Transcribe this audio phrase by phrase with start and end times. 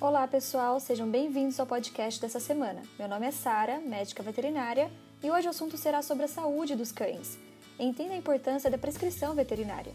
[0.00, 2.80] Olá, pessoal, sejam bem-vindos ao podcast dessa semana.
[2.98, 4.90] Meu nome é Sara, médica veterinária,
[5.22, 7.38] e hoje o assunto será sobre a saúde dos cães.
[7.78, 9.92] Entenda a importância da prescrição veterinária.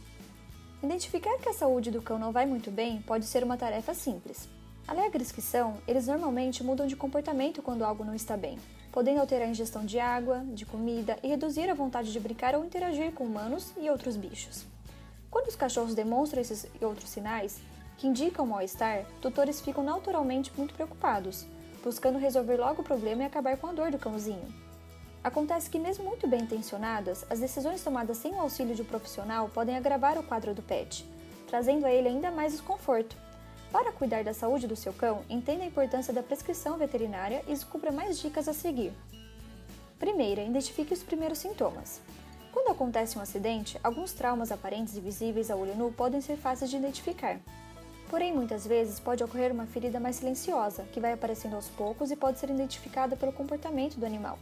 [0.83, 4.47] Identificar que a saúde do cão não vai muito bem pode ser uma tarefa simples.
[4.87, 8.59] Alegres que são, eles normalmente mudam de comportamento quando algo não está bem,
[8.91, 12.63] podendo alterar a ingestão de água, de comida e reduzir a vontade de brincar ou
[12.63, 14.65] interagir com humanos e outros bichos.
[15.31, 17.59] Quando os cachorros demonstram esses e outros sinais,
[17.97, 21.45] que indicam mal-estar, tutores ficam naturalmente muito preocupados,
[21.83, 24.53] buscando resolver logo o problema e acabar com a dor do cãozinho.
[25.23, 29.49] Acontece que, mesmo muito bem intencionadas, as decisões tomadas sem o auxílio de um profissional
[29.49, 31.03] podem agravar o quadro do pet,
[31.47, 33.17] trazendo a ele ainda mais desconforto.
[33.71, 37.91] Para cuidar da saúde do seu cão, entenda a importância da prescrição veterinária e descubra
[37.91, 38.93] mais dicas a seguir.
[39.97, 42.01] Primeira, identifique os primeiros sintomas.
[42.51, 46.69] Quando acontece um acidente, alguns traumas aparentes e visíveis a olho nu podem ser fáceis
[46.69, 47.39] de identificar.
[48.09, 52.15] Porém, muitas vezes pode ocorrer uma ferida mais silenciosa, que vai aparecendo aos poucos e
[52.15, 54.37] pode ser identificada pelo comportamento do animal.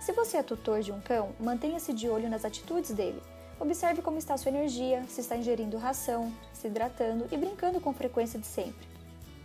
[0.00, 3.22] Se você é tutor de um cão, mantenha-se de olho nas atitudes dele.
[3.60, 8.38] Observe como está sua energia, se está ingerindo ração, se hidratando e brincando com frequência
[8.38, 8.86] de sempre.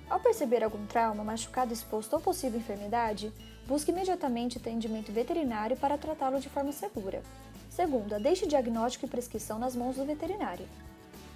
[0.09, 3.31] Ao perceber algum trauma, machucado exposto ou possível enfermidade,
[3.67, 7.21] busque imediatamente atendimento veterinário para tratá-lo de forma segura.
[7.69, 10.67] Segunda, deixe diagnóstico e prescrição nas mãos do veterinário.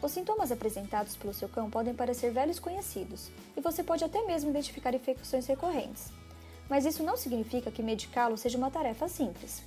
[0.03, 4.49] Os sintomas apresentados pelo seu cão podem parecer velhos conhecidos, e você pode até mesmo
[4.49, 6.11] identificar infecções recorrentes.
[6.69, 9.63] Mas isso não significa que medicá-lo seja uma tarefa simples.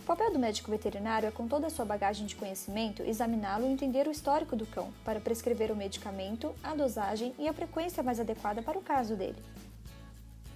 [0.00, 3.70] O papel do médico veterinário é, com toda a sua bagagem de conhecimento, examiná-lo e
[3.70, 8.18] entender o histórico do cão, para prescrever o medicamento, a dosagem e a frequência mais
[8.18, 9.40] adequada para o caso dele.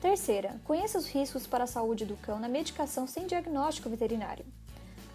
[0.00, 4.44] Terceira, conheça os riscos para a saúde do cão na medicação sem diagnóstico veterinário.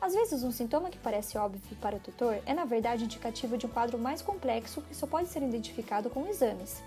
[0.05, 3.65] Às vezes, um sintoma que parece óbvio para o tutor é, na verdade, indicativo de
[3.65, 6.79] um quadro mais complexo que só pode ser identificado com exames.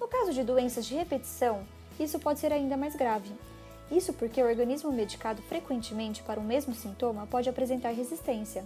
[0.00, 1.66] No caso de doenças de repetição,
[2.00, 3.30] isso pode ser ainda mais grave.
[3.90, 8.64] Isso porque o organismo medicado frequentemente para o mesmo sintoma pode apresentar resistência.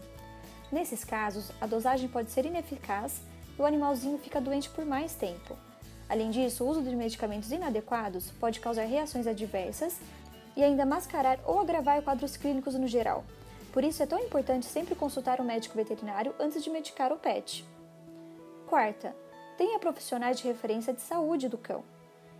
[0.70, 3.20] Nesses casos, a dosagem pode ser ineficaz
[3.58, 5.58] e o animalzinho fica doente por mais tempo.
[6.08, 9.98] Além disso, o uso de medicamentos inadequados pode causar reações adversas
[10.56, 13.24] e ainda mascarar ou agravar quadros clínicos no geral,
[13.72, 17.64] por isso é tão importante sempre consultar um médico veterinário antes de medicar o pet.
[18.66, 19.14] Quarta,
[19.56, 21.84] tenha profissionais de referência de saúde do cão.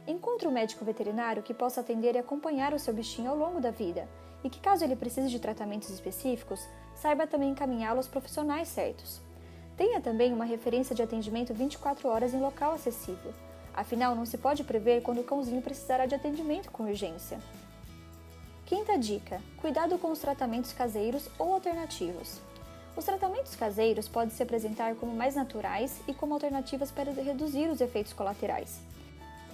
[0.06, 3.70] Encontre um médico veterinário que possa atender e acompanhar o seu bichinho ao longo da
[3.70, 4.08] vida
[4.42, 9.20] e que, caso ele precise de tratamentos específicos, saiba também encaminhá-lo aos profissionais certos.
[9.76, 13.32] Tenha também uma referência de atendimento 24 horas em local acessível.
[13.72, 17.38] Afinal, não se pode prever quando o cãozinho precisará de atendimento com urgência.
[18.70, 22.40] Quinta dica: cuidado com os tratamentos caseiros ou alternativos.
[22.96, 27.80] Os tratamentos caseiros podem se apresentar como mais naturais e como alternativas para reduzir os
[27.80, 28.78] efeitos colaterais.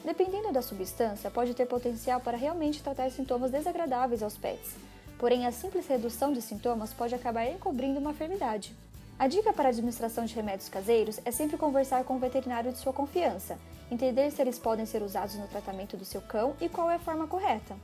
[0.04, 4.74] Dependendo da substância, pode ter potencial para realmente tratar sintomas desagradáveis aos pets,
[5.18, 8.76] porém a simples redução de sintomas pode acabar encobrindo uma enfermidade.
[9.18, 12.76] A dica para a administração de remédios caseiros é sempre conversar com o veterinário de
[12.76, 13.58] sua confiança,
[13.90, 16.98] entender se eles podem ser usados no tratamento do seu cão e qual é a
[16.98, 17.74] forma correta.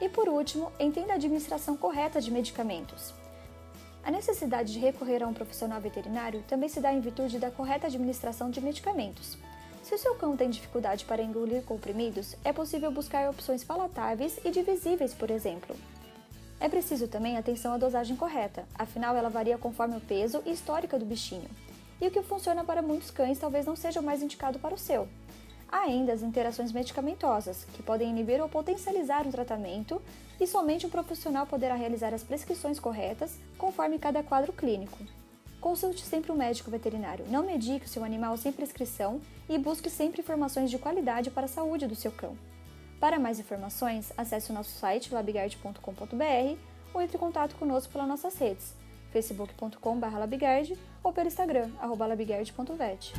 [0.00, 3.12] E por último, entenda a administração correta de medicamentos.
[4.02, 7.86] A necessidade de recorrer a um profissional veterinário também se dá em virtude da correta
[7.86, 9.36] administração de medicamentos.
[9.82, 14.50] Se o seu cão tem dificuldade para engolir comprimidos, é possível buscar opções palatáveis e
[14.50, 15.76] divisíveis, por exemplo.
[16.58, 20.98] É preciso também atenção à dosagem correta, afinal ela varia conforme o peso e histórica
[20.98, 21.48] do bichinho.
[22.00, 24.78] E o que funciona para muitos cães talvez não seja o mais indicado para o
[24.78, 25.08] seu.
[25.72, 30.02] Há ainda as interações medicamentosas, que podem inibir ou potencializar um tratamento,
[30.40, 34.98] e somente um profissional poderá realizar as prescrições corretas conforme cada quadro clínico.
[35.60, 40.22] Consulte sempre um médico veterinário, não medique o seu animal sem prescrição e busque sempre
[40.22, 42.36] informações de qualidade para a saúde do seu cão.
[42.98, 46.58] Para mais informações, acesse o nosso site labigard.com.br
[46.92, 48.74] ou entre em contato conosco pelas nossas redes
[49.12, 53.12] facebook.com.br ou pelo Instagram, labigard.vet.